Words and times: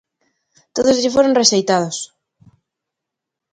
Todos 0.75 0.99
lle 1.01 1.13
foron 1.15 1.37
rexeitados. 1.41 1.97